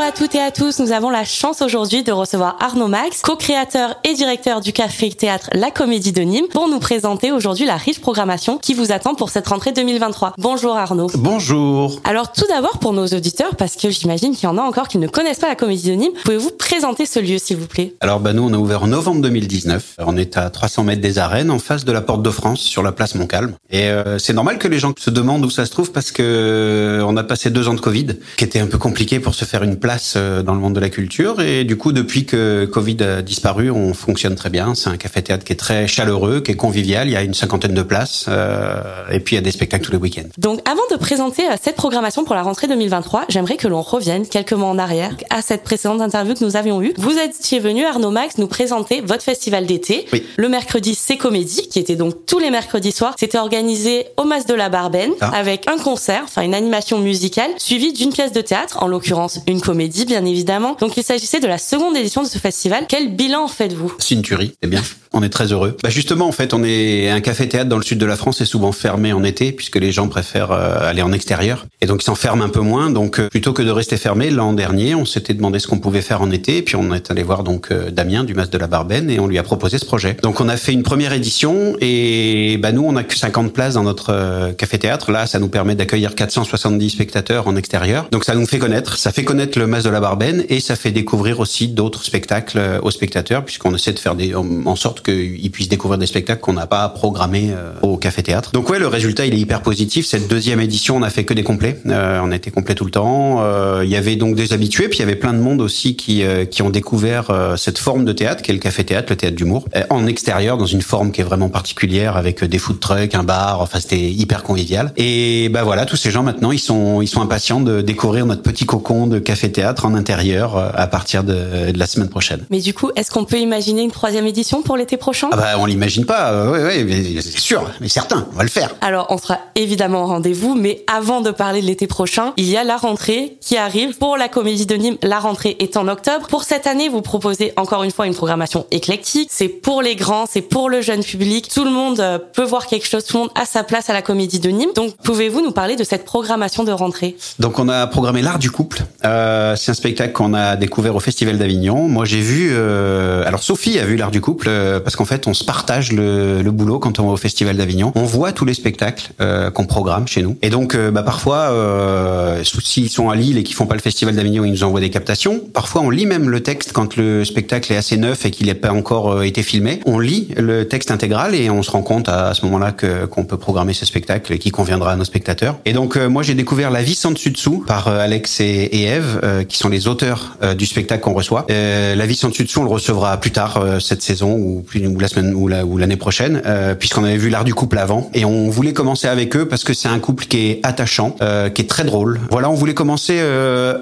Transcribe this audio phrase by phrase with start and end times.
[0.00, 3.20] Bonjour à toutes et à tous, nous avons la chance aujourd'hui de recevoir Arnaud Max,
[3.20, 7.76] co-créateur et directeur du café théâtre La Comédie de Nîmes, pour nous présenter aujourd'hui la
[7.76, 10.32] riche programmation qui vous attend pour cette rentrée 2023.
[10.38, 11.08] Bonjour Arnaud.
[11.16, 12.00] Bonjour.
[12.04, 14.96] Alors tout d'abord pour nos auditeurs, parce que j'imagine qu'il y en a encore qui
[14.96, 17.94] ne connaissent pas la Comédie de Nîmes, pouvez-vous présenter ce lieu s'il vous plaît?
[18.00, 21.18] Alors bah nous on a ouvert en novembre 2019, on est à 300 mètres des
[21.18, 23.52] arènes en face de la Porte de France sur la place Montcalm.
[23.68, 26.22] Et euh, c'est normal que les gens se demandent où ça se trouve parce que
[26.22, 28.06] euh, on a passé deux ans de Covid
[28.38, 30.80] qui était un peu compliqué pour se faire une place euh, dans le monde de
[30.80, 34.74] la culture et du coup depuis que Covid a disparu on fonctionne très bien.
[34.74, 37.74] C'est un café-théâtre qui est très chaleureux, qui est convivial, il y a une cinquantaine
[37.74, 40.28] de places euh, et puis il y a des spectacles tous les week-ends.
[40.38, 44.26] Donc avant de présenter euh, cette programmation pour la rentrée 2023, j'aimerais que l'on revienne
[44.26, 46.92] quelques mois en arrière à cette précédente interview que nous avions eue.
[46.96, 50.06] Vous étiez venu Arnaud Max nous présenter votre festival d'été.
[50.12, 50.22] Oui.
[50.36, 53.14] Le mercredi c'est comédie qui était donc tous les mercredis soirs.
[53.18, 55.30] C'était organisé au Mas de la Barbenne Ah.
[55.34, 59.60] avec un concert, enfin une animation musicale suivie d'une pièce de théâtre, en l'occurrence une
[59.60, 60.76] comédie bien évidemment.
[60.80, 62.86] Donc il s'agissait de la seconde édition de ce festival.
[62.88, 63.94] Quel bilan faites-vous?
[63.98, 64.82] C'est une tuerie, c'est bien.
[65.12, 65.76] On est très heureux.
[65.82, 68.44] Bah justement, en fait, on est un café-théâtre dans le sud de la France est
[68.44, 72.04] souvent fermé en été puisque les gens préfèrent euh, aller en extérieur et donc ils
[72.04, 72.90] s'enferment un peu moins.
[72.90, 76.00] Donc euh, plutôt que de rester fermé, l'an dernier, on s'était demandé ce qu'on pouvait
[76.00, 78.58] faire en été et puis on est allé voir donc euh, Damien du Mas de
[78.58, 80.16] la Barbenne et on lui a proposé ce projet.
[80.22, 83.74] Donc on a fait une première édition et bah nous on a que 50 places
[83.74, 85.10] dans notre café-théâtre.
[85.10, 88.06] Là, ça nous permet d'accueillir 470 spectateurs en extérieur.
[88.12, 90.76] Donc ça nous fait connaître, ça fait connaître le Mas de la Barbenne et ça
[90.76, 95.02] fait découvrir aussi d'autres spectacles euh, aux spectateurs puisqu'on essaie de faire des en sorte
[95.02, 98.50] qu'ils puissent découvrir des spectacles qu'on n'a pas programmés euh, au café théâtre.
[98.52, 100.06] Donc ouais, le résultat il est hyper positif.
[100.06, 101.78] Cette deuxième édition, on a fait que des complets.
[101.86, 103.40] Euh, on a été complet tout le temps.
[103.82, 106.22] Il y avait donc des habitués, puis il y avait plein de monde aussi qui
[106.50, 109.66] qui ont découvert cette forme de théâtre qui est le café théâtre, le théâtre d'humour,
[109.88, 113.60] en extérieur dans une forme qui est vraiment particulière avec des food trucks, un bar.
[113.60, 114.92] Enfin c'était hyper convivial.
[114.96, 118.42] Et bah voilà, tous ces gens maintenant ils sont ils sont impatients de découvrir notre
[118.42, 122.44] petit cocon de café théâtre en intérieur euh, à partir de, de la semaine prochaine.
[122.50, 125.28] Mais du coup, est-ce qu'on peut imaginer une troisième édition pour l'été prochain?
[125.32, 128.42] Ah bah on l'imagine pas, euh, ouais, ouais, mais c'est sûr, mais certain, on va
[128.42, 128.70] le faire.
[128.80, 132.56] Alors, on sera évidemment au rendez-vous, mais avant de parler de l'été prochain, il y
[132.56, 134.96] a la rentrée qui arrive pour la Comédie de Nîmes.
[135.02, 136.26] La rentrée est en octobre.
[136.28, 139.28] Pour cette année, vous proposez encore une fois une programmation éclectique.
[139.30, 141.48] C'est pour les grands, c'est pour le jeune public.
[141.48, 143.92] Tout le monde euh, peut voir quelque chose, tout le monde a sa place à
[143.92, 144.72] la Comédie de Nîmes.
[144.74, 147.16] Donc, pouvez-vous nous parler de cette programmation de rentrée?
[147.38, 148.82] Donc on a programmé l'art du couple.
[149.04, 151.88] Euh, c'est un spectacle qu'on a découvert au Festival d'Avignon.
[151.88, 155.26] Moi j'ai vu, euh, alors Sophie a vu l'art du couple euh, parce qu'en fait
[155.26, 157.92] on se partage le, le boulot quand on va au Festival d'Avignon.
[157.94, 160.36] On voit tous les spectacles euh, qu'on programme chez nous.
[160.42, 163.80] Et donc euh, bah, parfois, euh, s'ils sont à Lille et qu'ils font pas le
[163.80, 165.40] Festival d'Avignon, ils nous envoient des captations.
[165.52, 168.54] Parfois on lit même le texte quand le spectacle est assez neuf et qu'il n'a
[168.54, 169.80] pas encore euh, été filmé.
[169.86, 173.24] On lit le texte intégral et on se rend compte à, ce moment-là que qu'on
[173.24, 175.58] peut programmer ce spectacle qui conviendra à nos spectateurs.
[175.64, 178.44] Et donc euh, moi j'ai découvert La vie sans dessus dessous par euh, Alex et,
[178.44, 181.46] et Eve euh, qui sont les auteurs euh, du spectacle qu'on reçoit.
[181.50, 184.62] Euh, la vie sans dessus dessous on le recevra plus tard euh, cette saison ou,
[184.66, 187.78] plus, ou la semaine ou la- l'année prochaine euh, puisqu'on avait vu l'art du couple
[187.78, 191.16] avant et on voulait commencer avec eux parce que c'est un couple qui est attachant,
[191.22, 192.18] euh, qui est très drôle.
[192.30, 193.18] Voilà, on voulait commencer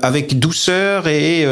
[0.02, 1.46] avec douceur et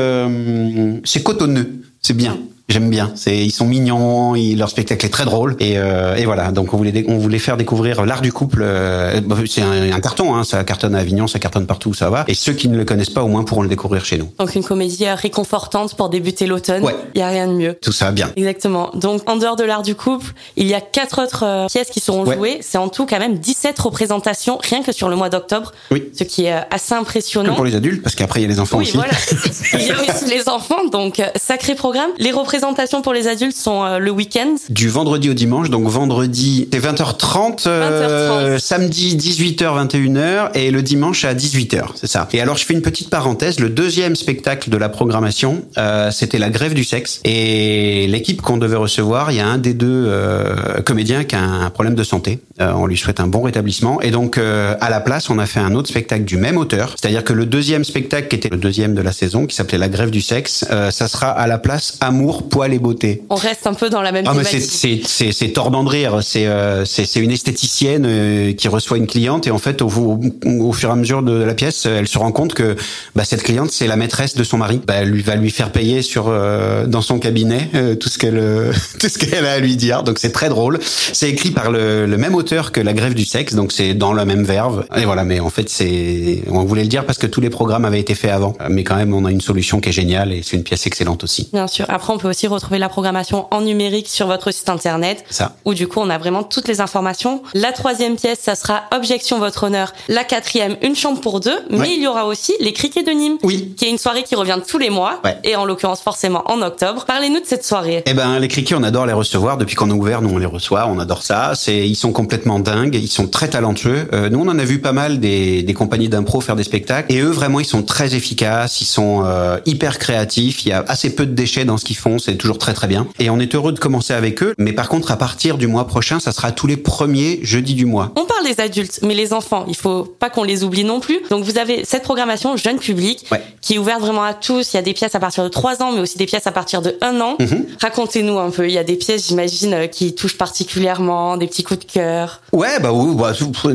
[1.04, 2.36] c'est cotonneux, c'est bien.
[2.68, 3.12] J'aime bien.
[3.14, 6.50] C'est, ils sont mignons, ils- leur spectacle est très drôle et, euh, et voilà.
[6.50, 8.60] Donc on voulait, on voulait faire découvrir l'art du couple.
[8.64, 12.10] euh, bah, c'est un, un carton, hein, ça cartonne à Avignon, ça cartonne partout ça
[12.10, 12.24] va.
[12.26, 14.28] Et ceux qui ne le connaissent pas, au moins pourront le découvrir chez nous.
[14.40, 16.82] Donc, une comédie euh, réconfortante pour débuter l'automne.
[16.82, 16.96] Ouais.
[17.14, 17.74] Il y a rien de mieux.
[17.80, 18.32] Tout ça bien.
[18.34, 18.90] Exactement.
[18.94, 22.00] Donc, en dehors de l'art du couple, il y a quatre autres euh, pièces qui
[22.00, 22.34] seront Ouais.
[22.34, 22.58] jouées.
[22.62, 25.70] C'est en tout quand même 17 représentations, rien que sur le mois d'octobre.
[25.92, 26.02] Oui.
[26.18, 27.54] Ce qui est assez Que impressionnant.
[27.54, 28.96] pour les adultes, parce qu'après il y a les enfants Oui, aussi.
[28.96, 29.12] voilà.
[29.74, 32.10] Il y a aussi les enfants, donc sacré programme.
[32.18, 32.55] Les représentations
[33.02, 34.54] pour les adultes sont euh, le week-end.
[34.70, 38.58] Du vendredi au dimanche, donc vendredi c'est 20h30, euh, 20h30.
[38.58, 42.28] samedi 18h 21h et le dimanche à 18h, c'est ça.
[42.32, 46.38] Et alors je fais une petite parenthèse, le deuxième spectacle de la programmation, euh, c'était
[46.38, 50.06] la grève du sexe et l'équipe qu'on devait recevoir, il y a un des deux
[50.08, 52.40] euh, comédiens qui a un problème de santé.
[52.60, 55.46] Euh, on lui souhaite un bon rétablissement et donc euh, à la place, on a
[55.46, 58.56] fait un autre spectacle du même auteur, c'est-à-dire que le deuxième spectacle qui était le
[58.56, 61.58] deuxième de la saison qui s'appelait la grève du sexe, euh, ça sera à la
[61.58, 63.22] place amour, poil et beauté.
[63.28, 66.20] On reste un peu dans la même Ah mais c'est tordant de rire.
[66.22, 69.88] C'est euh, c'est c'est une esthéticienne euh, qui reçoit une cliente et en fait au,
[69.88, 72.76] au, au fur et à mesure de la pièce, elle se rend compte que
[73.14, 74.80] bah, cette cliente c'est la maîtresse de son mari.
[74.86, 78.18] Bah, elle lui va lui faire payer sur euh, dans son cabinet euh, tout ce
[78.18, 80.02] qu'elle euh, tout ce qu'elle a à lui dire.
[80.04, 80.78] Donc c'est très drôle.
[80.80, 84.12] C'est écrit par le, le même auteur que La Grève du sexe, donc c'est dans
[84.12, 84.84] le même verbe.
[84.96, 87.84] Et voilà, mais en fait, c'est, on voulait le dire parce que tous les programmes
[87.84, 88.54] avaient été faits avant.
[88.68, 91.24] Mais quand même, on a une solution qui est géniale et c'est une pièce excellente
[91.24, 91.48] aussi.
[91.52, 91.86] Bien sûr.
[91.88, 95.24] Après, on peut aussi retrouver la programmation en numérique sur votre site internet.
[95.30, 95.56] Ça.
[95.64, 97.42] Où du coup, on a vraiment toutes les informations.
[97.54, 99.92] La troisième pièce, ça sera Objection votre honneur.
[100.08, 101.58] La quatrième, Une chambre pour deux.
[101.70, 101.90] Mais Ouais.
[101.96, 103.38] il y aura aussi Les Criquets de Nîmes.
[103.42, 103.74] Oui.
[103.76, 105.20] Qui est une soirée qui revient tous les mois.
[105.24, 105.36] Ouais.
[105.44, 107.04] Et en l'occurrence, forcément, en octobre.
[107.06, 108.02] Parlez-nous de cette soirée.
[108.06, 109.56] Eh ben, les criquets, on adore les recevoir.
[109.56, 110.86] Depuis qu'on a ouvert, nous, on les reçoit.
[110.88, 111.52] On adore ça.
[111.54, 112.94] C'est, ils sont complètement dingues.
[112.94, 114.08] Ils sont très talentueux.
[114.12, 117.12] Euh, nous, on en a vu pas mal des, des compagnies d'impro faire des spectacles.
[117.12, 118.80] Et eux, vraiment, ils sont très efficaces.
[118.80, 120.64] Ils sont euh, hyper créatifs.
[120.64, 122.18] Il y a assez peu de déchets dans ce qu'ils font.
[122.18, 123.06] C'est toujours très, très bien.
[123.18, 124.54] Et on est heureux de commencer avec eux.
[124.58, 127.86] Mais par contre, à partir du mois prochain, ça sera tous les premiers jeudis du
[127.86, 128.12] mois.
[128.16, 131.18] On parle des adultes, mais les enfants, il faut pas qu'on les oublie non plus.
[131.30, 133.42] Donc vous avez cette programmation jeune public Ouais.
[133.60, 134.72] qui est ouverte vraiment à tous.
[134.72, 136.52] Il y a des pièces à partir de 3 ans, mais aussi des pièces à
[136.52, 137.36] partir de 1 an.
[137.40, 137.66] Mhm.
[137.80, 138.66] Racontez-nous un peu.
[138.68, 142.25] Il y a des pièces, j'imagine, euh, qui touchent particulièrement, des petits coups de cœur.
[142.52, 143.14] Ouais, bah oui.
[143.16, 143.32] bah,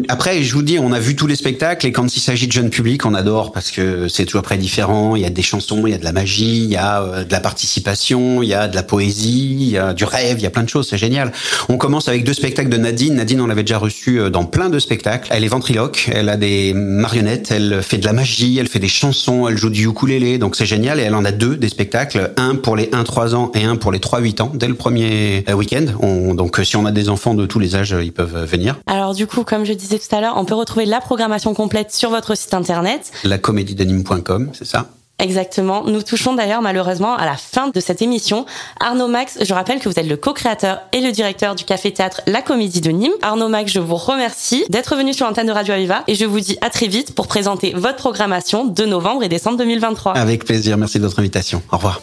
[0.10, 2.52] après, je vous dis, on a vu tous les spectacles et quand il s'agit de
[2.52, 5.16] jeunes publics, on adore parce que c'est toujours très différent.
[5.16, 7.24] Il y a des chansons, il y a de la magie, il y a euh,
[7.24, 10.44] de la participation, il y a de la poésie, il y a du rêve, il
[10.44, 10.88] y a plein de choses.
[10.90, 11.32] C'est génial.
[11.70, 13.16] On commence avec deux spectacles de Nadine.
[13.16, 15.30] Nadine, on l'avait déjà reçue euh, dans plein de spectacles.
[15.32, 18.88] Elle est ventriloque, elle a des marionnettes, elle fait de la magie, elle fait des
[18.88, 21.00] chansons, elle joue du ukulélé, donc c'est génial.
[21.00, 23.92] Et elle en a deux des spectacles, un pour les 1-3 ans et un pour
[23.92, 24.52] les 3-8 ans.
[24.54, 27.76] Dès le premier euh, week-end, on, donc si on a des enfants de tous les
[27.76, 28.78] âges, ils peuvent venir.
[28.88, 31.92] Alors du coup, comme je disais tout à l'heure, on peut retrouver la programmation complète
[31.92, 33.12] sur votre site internet.
[33.24, 34.88] La comédiedanime.com, c'est ça?
[35.22, 35.84] Exactement.
[35.84, 38.48] Nous touchons d'ailleurs malheureusement à la fin de cette émission.
[38.80, 42.42] Arnaud Max, je rappelle que vous êtes le co-créateur et le directeur du café-théâtre La
[42.42, 43.12] Comédie de Nîmes.
[43.22, 46.40] Arnaud Max, je vous remercie d'être venu sur l'antenne de Radio Aviva et je vous
[46.40, 50.14] dis à très vite pour présenter votre programmation de novembre et décembre 2023.
[50.14, 51.62] Avec plaisir, merci de votre invitation.
[51.72, 52.02] Au revoir.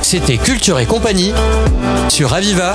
[0.00, 1.32] C'était Culture et compagnie
[2.08, 2.74] sur Aviva.